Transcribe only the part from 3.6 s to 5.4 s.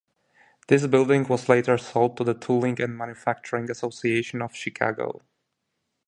Association of Chicago.